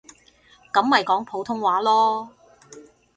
[0.73, 2.29] 噉咪講普通話囉